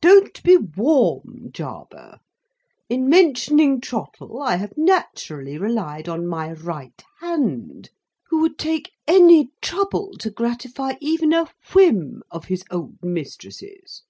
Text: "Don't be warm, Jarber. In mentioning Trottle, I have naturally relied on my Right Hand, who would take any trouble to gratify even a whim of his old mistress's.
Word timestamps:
"Don't 0.00 0.42
be 0.42 0.56
warm, 0.56 1.50
Jarber. 1.52 2.20
In 2.88 3.06
mentioning 3.06 3.82
Trottle, 3.82 4.40
I 4.40 4.56
have 4.56 4.72
naturally 4.78 5.58
relied 5.58 6.08
on 6.08 6.26
my 6.26 6.52
Right 6.52 7.02
Hand, 7.20 7.90
who 8.30 8.40
would 8.40 8.56
take 8.58 8.92
any 9.06 9.50
trouble 9.60 10.12
to 10.20 10.30
gratify 10.30 10.94
even 11.02 11.34
a 11.34 11.50
whim 11.74 12.22
of 12.30 12.46
his 12.46 12.64
old 12.70 13.02
mistress's. 13.04 14.04